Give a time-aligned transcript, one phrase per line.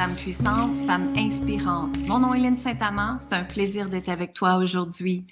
[0.00, 1.94] femme puissante, femme inspirante.
[2.08, 3.18] Mon nom est Lynne Saint-Amand.
[3.18, 5.26] C'est un plaisir d'être avec toi aujourd'hui.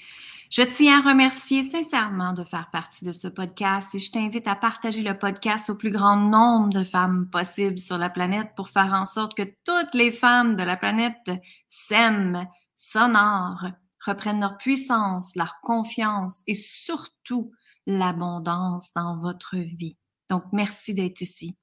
[0.50, 4.56] Je tiens à remercier sincèrement de faire partie de ce podcast et je t'invite à
[4.56, 8.94] partager le podcast au plus grand nombre de femmes possible sur la planète pour faire
[8.94, 11.30] en sorte que toutes les femmes de la planète
[11.68, 13.66] s'aiment, s'honorent,
[14.06, 17.52] reprennent leur puissance, leur confiance et surtout
[17.86, 19.98] l'abondance dans votre vie.
[20.30, 21.58] Donc, merci d'être ici.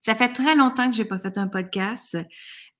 [0.00, 2.18] Ça fait très longtemps que j'ai pas fait un podcast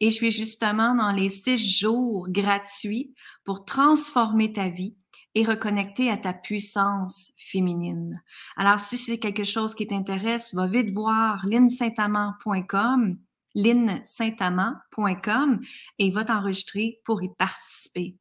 [0.00, 4.96] et je suis justement dans les six jours gratuits pour transformer ta vie
[5.36, 8.20] et reconnecter à ta puissance féminine.
[8.56, 13.18] Alors, si c'est quelque chose qui t'intéresse, va vite voir linsaintamant.com,
[13.54, 15.60] linsaintamant.com
[15.98, 18.16] et va t'enregistrer pour y participer.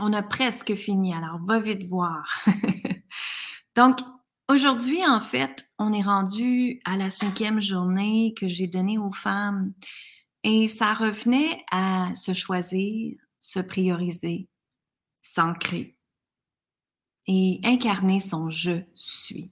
[0.00, 2.42] On a presque fini, alors va vite voir.
[3.76, 3.98] Donc,
[4.48, 9.72] Aujourd'hui, en fait, on est rendu à la cinquième journée que j'ai donnée aux femmes
[10.42, 14.48] et ça revenait à se choisir, se prioriser,
[15.20, 15.99] s'ancrer
[17.26, 19.50] et incarner son je suis.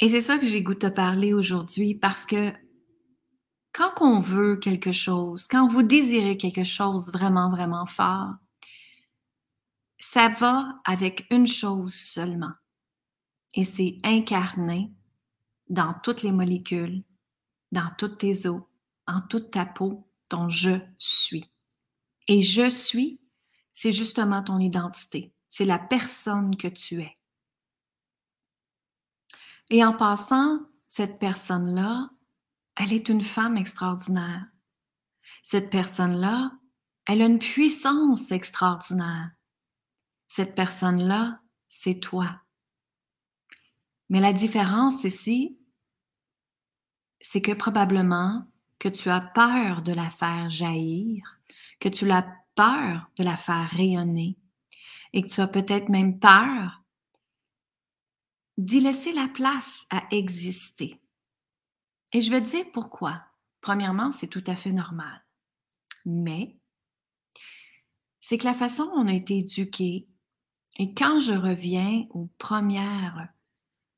[0.00, 2.52] Et c'est ça que j'ai goût de parler aujourd'hui parce que
[3.72, 8.34] quand on veut quelque chose, quand vous désirez quelque chose vraiment, vraiment fort,
[9.98, 12.52] ça va avec une chose seulement
[13.54, 14.92] et c'est incarné
[15.68, 17.02] dans toutes les molécules,
[17.70, 18.62] dans toutes tes os,
[19.06, 21.50] en toute ta peau, ton je suis.
[22.28, 23.20] Et je suis,
[23.72, 25.32] c'est justement ton identité.
[25.54, 27.14] C'est la personne que tu es.
[29.68, 32.08] Et en passant, cette personne-là,
[32.74, 34.46] elle est une femme extraordinaire.
[35.42, 36.52] Cette personne-là,
[37.04, 39.32] elle a une puissance extraordinaire.
[40.26, 42.40] Cette personne-là, c'est toi.
[44.08, 45.58] Mais la différence ici,
[47.20, 51.38] c'est que probablement que tu as peur de la faire jaillir,
[51.78, 54.38] que tu as peur de la faire rayonner
[55.12, 56.82] et que tu as peut-être même peur
[58.58, 61.00] d'y laisser la place à exister.
[62.12, 63.22] Et je vais te dire pourquoi.
[63.60, 65.24] Premièrement, c'est tout à fait normal.
[66.04, 66.56] Mais
[68.20, 70.08] c'est que la façon dont on a été éduqué,
[70.78, 73.28] et quand je reviens aux premières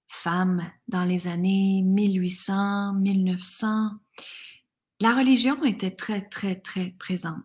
[0.09, 3.91] femmes dans les années 1800, 1900,
[5.01, 7.45] la religion était très, très, très présente.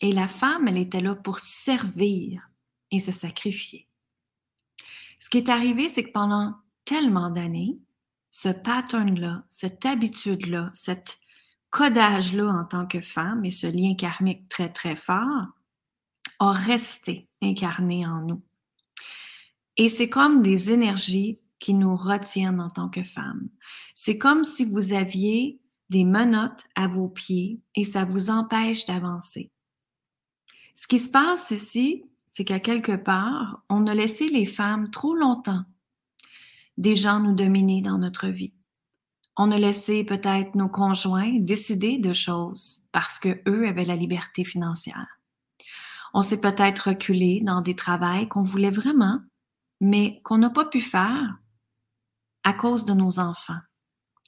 [0.00, 2.48] Et la femme, elle était là pour servir
[2.92, 3.88] et se sacrifier.
[5.18, 6.54] Ce qui est arrivé, c'est que pendant
[6.84, 7.78] tellement d'années,
[8.30, 11.18] ce pattern-là, cette habitude-là, cet
[11.70, 15.48] codage-là en tant que femme et ce lien karmique très, très fort
[16.38, 18.42] a resté incarné en nous.
[19.76, 23.48] Et c'est comme des énergies qui nous retiennent en tant que femmes.
[23.94, 29.50] C'est comme si vous aviez des menottes à vos pieds et ça vous empêche d'avancer.
[30.74, 35.14] Ce qui se passe ici, c'est qu'à quelque part, on a laissé les femmes trop
[35.14, 35.64] longtemps
[36.78, 38.54] des gens nous dominer dans notre vie.
[39.36, 44.44] On a laissé peut-être nos conjoints décider de choses parce que eux avaient la liberté
[44.44, 45.20] financière.
[46.14, 49.20] On s'est peut-être reculé dans des travails qu'on voulait vraiment,
[49.82, 51.36] mais qu'on n'a pas pu faire
[52.44, 53.60] à cause de nos enfants.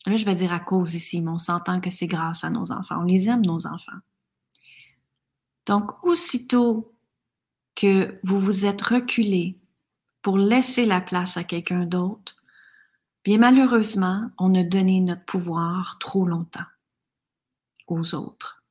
[0.07, 2.71] Là, je vais dire à cause ici, mais on s'entend que c'est grâce à nos
[2.71, 3.01] enfants.
[3.01, 4.01] On les aime, nos enfants.
[5.65, 6.94] Donc, aussitôt
[7.75, 9.59] que vous vous êtes reculé
[10.23, 12.37] pour laisser la place à quelqu'un d'autre,
[13.25, 16.67] bien malheureusement, on a donné notre pouvoir trop longtemps
[17.87, 18.65] aux autres.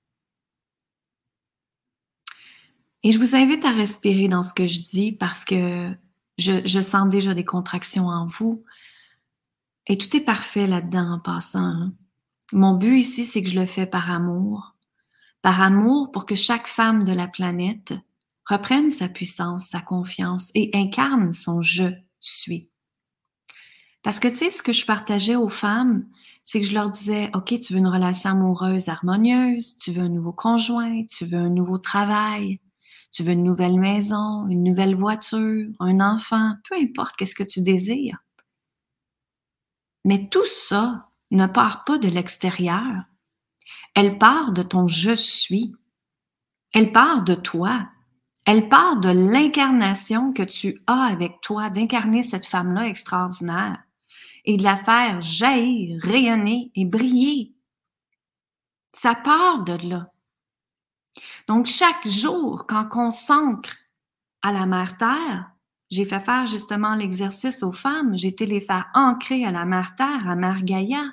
[3.03, 5.93] Et je vous invite à respirer dans ce que je dis parce que
[6.37, 8.63] je, sens déjà des contractions en vous.
[9.87, 11.59] Et tout est parfait là-dedans en passant.
[11.59, 11.93] Hein.
[12.53, 14.75] Mon but ici, c'est que je le fais par amour.
[15.41, 17.93] Par amour pour que chaque femme de la planète
[18.45, 22.69] reprenne sa puissance, sa confiance et incarne son je suis.
[24.03, 26.05] Parce que tu sais, ce que je partageais aux femmes,
[26.43, 30.09] c'est que je leur disais, OK, tu veux une relation amoureuse harmonieuse, tu veux un
[30.09, 32.59] nouveau conjoint, tu veux un nouveau travail,
[33.13, 37.61] tu veux une nouvelle maison, une nouvelle voiture, un enfant, peu importe qu'est-ce que tu
[37.61, 38.17] désires.
[40.03, 43.05] Mais tout ça ne part pas de l'extérieur.
[43.95, 45.73] Elle part de ton je suis.
[46.73, 47.87] Elle part de toi.
[48.45, 53.81] Elle part de l'incarnation que tu as avec toi, d'incarner cette femme-là extraordinaire
[54.45, 57.53] et de la faire jaillir, rayonner et briller.
[58.91, 60.11] Ça part de là.
[61.47, 63.77] Donc, chaque jour, quand on s'ancre
[64.41, 65.51] à la mère Terre,
[65.89, 69.95] j'ai fait faire justement l'exercice aux femmes, j'ai été les faire ancrer à la mère
[69.95, 71.03] Terre, à mère Gaïa.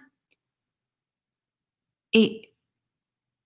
[2.13, 2.50] Et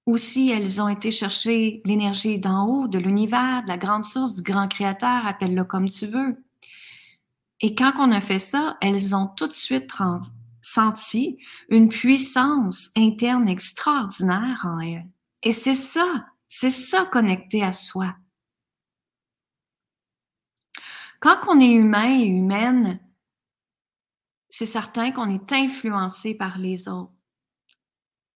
[0.06, 4.43] aussi, elles ont été chercher l'énergie d'en haut, de l'univers, de la grande source, du
[4.43, 6.37] grand créateur, appelle-le comme tu veux.
[7.61, 9.91] Et quand on a fait ça, elles ont tout de suite
[10.61, 11.39] senti
[11.71, 15.06] une puissance interne extraordinaire en elles.
[15.43, 18.15] Et c'est ça, c'est ça connecté à soi.
[21.21, 23.01] Quand on est humain et humaine,
[24.51, 27.14] c'est certain qu'on est influencé par les autres.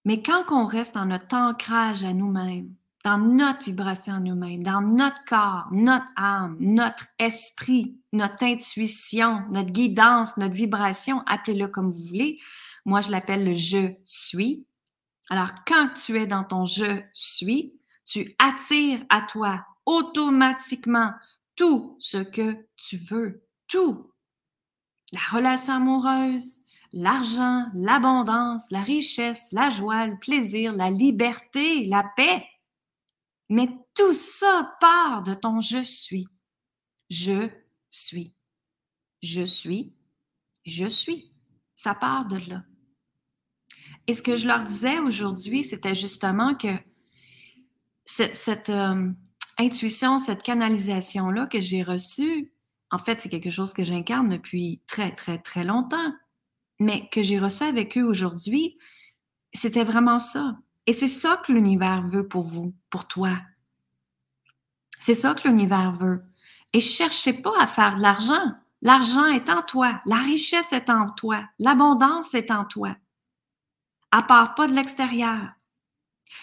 [0.08, 2.74] Mais quand on reste dans notre ancrage à nous-mêmes,
[3.04, 9.70] dans notre vibration à nous-mêmes, dans notre corps, notre âme, notre esprit, notre intuition, notre
[9.70, 12.40] guidance, notre vibration, appelez-le comme vous voulez.
[12.86, 14.66] Moi, je l'appelle le je suis.
[15.28, 21.12] Alors, quand tu es dans ton je suis, tu attires à toi automatiquement
[21.54, 24.10] tout ce que tu veux, tout.
[25.12, 26.60] La relation amoureuse,
[26.92, 32.44] l'argent, l'abondance, la richesse, la joie, le plaisir, la liberté, la paix.
[33.48, 36.26] Mais tout ça part de ton je suis.
[37.10, 37.48] Je
[37.90, 38.34] suis.
[39.22, 39.92] Je suis.
[40.66, 41.32] Je suis.
[41.74, 42.62] Ça part de là.
[44.06, 46.68] Et ce que je leur disais aujourd'hui, c'était justement que
[48.04, 49.10] cette, euh,
[49.58, 52.52] intuition, cette canalisation-là que j'ai reçue,
[52.90, 56.12] en fait, c'est quelque chose que j'incarne depuis très, très, très longtemps,
[56.78, 58.78] mais que j'ai reçu avec eux aujourd'hui,
[59.52, 60.58] c'était vraiment ça.
[60.86, 63.38] Et c'est ça que l'univers veut pour vous, pour toi.
[64.98, 66.22] C'est ça que l'univers veut.
[66.72, 68.54] Et cherchez pas à faire de l'argent.
[68.80, 72.94] L'argent est en toi, la richesse est en toi, l'abondance est en toi.
[74.12, 75.50] À part pas de l'extérieur.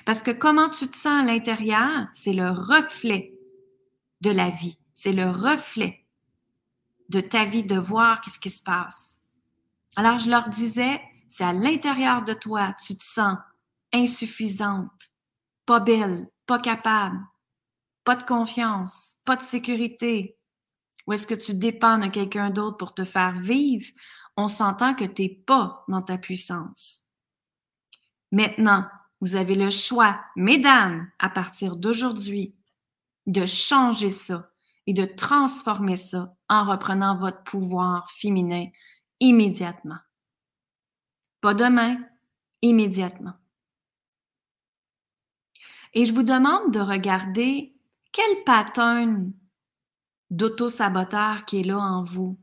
[0.05, 3.33] Parce que comment tu te sens à l'intérieur, c'est le reflet
[4.21, 4.77] de la vie.
[4.93, 6.05] C'est le reflet
[7.09, 9.21] de ta vie de voir qu'est-ce qui se passe.
[9.95, 13.37] Alors, je leur disais, c'est à l'intérieur de toi, tu te sens
[13.93, 14.91] insuffisante,
[15.65, 17.19] pas belle, pas capable,
[18.03, 20.37] pas de confiance, pas de sécurité,
[21.07, 23.87] ou est-ce que tu dépends de quelqu'un d'autre pour te faire vivre,
[24.37, 27.03] on s'entend que tu n'es pas dans ta puissance.
[28.31, 28.85] Maintenant,
[29.21, 32.55] vous avez le choix, mesdames, à partir d'aujourd'hui,
[33.27, 34.51] de changer ça
[34.87, 38.67] et de transformer ça en reprenant votre pouvoir féminin
[39.19, 39.99] immédiatement.
[41.41, 41.97] Pas demain,
[42.61, 43.33] immédiatement.
[45.93, 47.73] Et je vous demande de regarder
[48.11, 49.31] quel pattern
[50.29, 52.37] d'auto-saboteur qui est là en vous.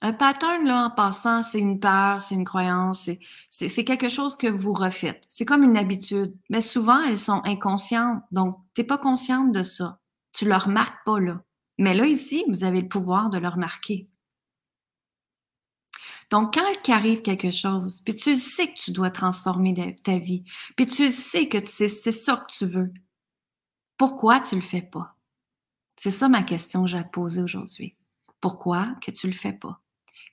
[0.00, 3.08] Un pattern, là, en passant, c'est une peur, c'est une croyance,
[3.48, 5.24] c'est quelque chose que vous refaites.
[5.30, 6.36] C'est comme une habitude.
[6.50, 8.22] Mais souvent, elles sont inconscientes.
[8.30, 10.00] Donc, tu n'es pas consciente de ça.
[10.34, 11.42] Tu ne le remarques pas là.
[11.78, 14.10] Mais là, ici, vous avez le pouvoir de le remarquer.
[16.34, 20.42] Donc, quand il arrive quelque chose, puis tu sais que tu dois transformer ta vie,
[20.74, 22.92] puis tu sais que c'est ça que tu veux,
[23.96, 25.14] pourquoi tu le fais pas?
[25.94, 27.94] C'est ça ma question que j'ai à te poser aujourd'hui.
[28.40, 29.80] Pourquoi que tu le fais pas?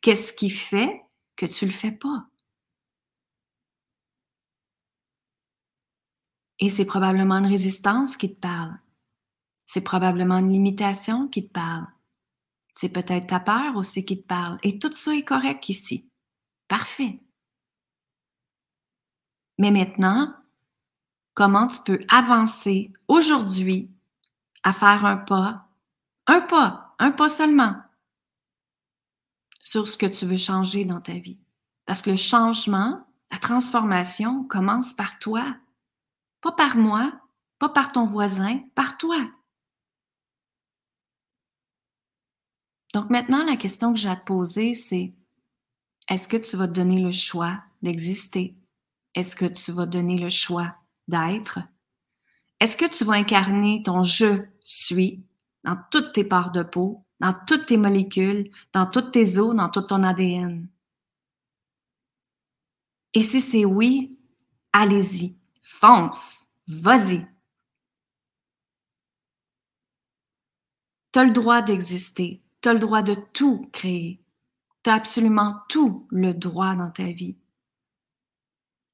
[0.01, 1.06] Qu'est-ce qui fait
[1.36, 2.25] que tu le fais pas?
[6.57, 8.76] Et c'est probablement une résistance qui te parle.
[9.68, 11.85] C'est probablement une limitation qui te parle.
[12.71, 14.57] C'est peut-être ta peur aussi qui te parle.
[14.63, 16.09] Et tout ça est correct ici.
[16.68, 17.19] Parfait.
[19.57, 20.33] Mais maintenant,
[21.33, 23.92] comment tu peux avancer aujourd'hui
[24.63, 25.68] à faire un pas,
[26.28, 27.75] un pas, un pas seulement,
[29.59, 31.40] sur ce que tu veux changer dans ta vie?
[31.85, 35.56] Parce que le changement, la transformation commence par toi,
[36.42, 37.11] pas par moi,
[37.59, 39.18] pas par ton voisin, par toi.
[42.94, 45.14] Donc maintenant, la question que j'ai à te poser, c'est
[46.10, 48.56] est-ce que tu vas te donner le choix d'exister?
[49.16, 50.76] Est-ce que tu vas donner le choix
[51.07, 51.60] d'être?
[52.60, 55.24] Est-ce que tu vas incarner ton je suis
[55.64, 59.69] dans toutes tes parts de peau dans toutes tes molécules, dans toutes tes os, dans
[59.69, 60.68] tout ton ADN?
[63.14, 64.18] Et si c'est oui,
[64.74, 67.28] allez-y, fonce, vas-y.
[71.14, 74.23] Tu as le droit d'exister, tu as le droit de tout créer,
[74.83, 77.37] tu as absolument tout le droit dans ta vie.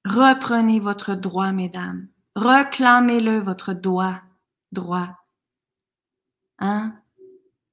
[0.06, 2.08] Reprenez votre droit, mesdames.
[2.36, 4.22] Reclamez-le, votre droit,
[4.72, 5.18] droit.
[6.60, 6.96] Hein?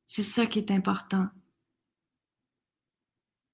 [0.07, 1.29] C'est ça qui est important.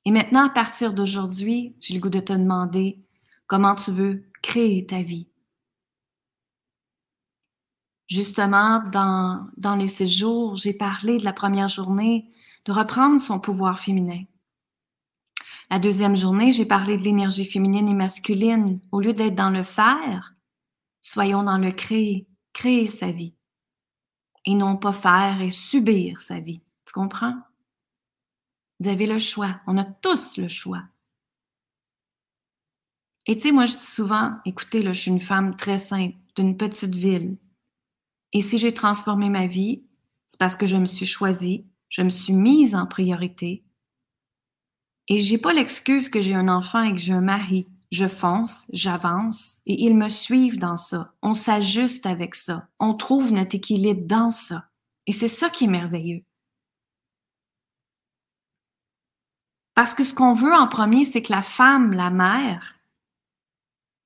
[0.05, 2.99] Et maintenant, à partir d'aujourd'hui, j'ai le goût de te demander
[3.47, 5.29] comment tu veux créer ta vie.
[8.11, 12.29] Justement, dans, dans les séjours, j'ai parlé de la première journée
[12.65, 14.25] de reprendre son pouvoir féminin.
[15.71, 18.81] La deuxième journée, j'ai parlé de l'énergie féminine et masculine.
[18.91, 20.35] Au lieu d'être dans le faire,
[21.01, 23.37] soyons dans le créer, créer sa vie.
[24.45, 26.63] Et non pas faire et subir sa vie.
[26.87, 27.39] Tu comprends?
[28.81, 29.61] Vous avez le choix.
[29.69, 30.83] On a tous le choix.
[33.27, 36.17] Et tu sais, moi, je dis souvent, écoutez, là, je suis une femme très simple,
[36.35, 37.37] d'une petite ville.
[38.33, 39.83] Et si j'ai transformé ma vie,
[40.27, 43.65] c'est parce que je me suis choisie, je me suis mise en priorité.
[45.09, 47.69] Et j'ai pas l'excuse que j'ai un enfant et que j'ai un mari.
[47.91, 51.13] Je fonce, j'avance et ils me suivent dans ça.
[51.23, 52.69] On s'ajuste avec ça.
[52.79, 54.67] On trouve notre équilibre dans ça.
[55.07, 56.23] Et c'est ça qui est merveilleux.
[59.75, 62.80] Parce que ce qu'on veut en premier, c'est que la femme, la mère,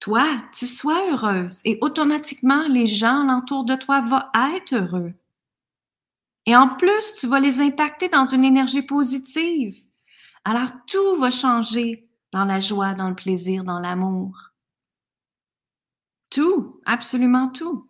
[0.05, 4.21] toi, tu sois heureuse et automatiquement les gens alentour de toi vont
[4.55, 5.15] être heureux.
[6.45, 9.83] Et en plus, tu vas les impacter dans une énergie positive.
[10.45, 14.51] Alors tout va changer dans la joie, dans le plaisir, dans l'amour.
[16.31, 17.89] Tout, absolument tout.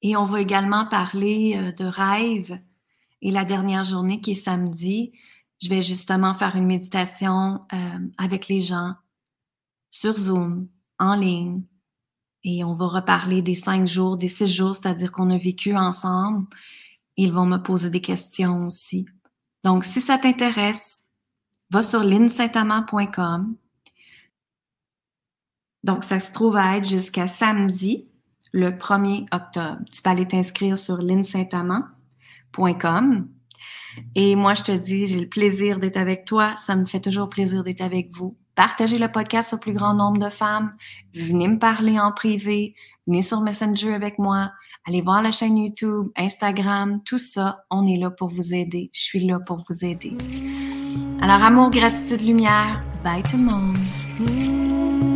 [0.00, 2.58] Et on va également parler euh, de rêve.
[3.20, 5.12] Et la dernière journée qui est samedi,
[5.62, 8.94] je vais justement faire une méditation euh, avec les gens
[9.90, 10.66] sur Zoom,
[10.98, 11.62] en ligne.
[12.42, 16.48] Et on va reparler des cinq jours, des six jours, c'est-à-dire qu'on a vécu ensemble.
[17.16, 19.06] Ils vont me poser des questions aussi.
[19.62, 21.08] Donc, si ça t'intéresse,
[21.70, 23.54] va sur linsaintamant.com.
[25.84, 28.08] Donc, ça se trouve à être jusqu'à samedi,
[28.50, 29.78] le 1er octobre.
[29.92, 33.28] Tu peux aller t'inscrire sur linsaintamant.com.
[34.14, 36.54] Et moi, je te dis, j'ai le plaisir d'être avec toi.
[36.56, 38.36] Ça me fait toujours plaisir d'être avec vous.
[38.54, 40.74] Partagez le podcast au plus grand nombre de femmes.
[41.14, 42.74] Venez me parler en privé.
[43.06, 44.52] Venez sur Messenger avec moi.
[44.86, 47.64] Allez voir la chaîne YouTube, Instagram, tout ça.
[47.70, 48.90] On est là pour vous aider.
[48.92, 50.16] Je suis là pour vous aider.
[51.20, 52.82] Alors, amour, gratitude, lumière.
[53.02, 55.11] Bye tout le monde.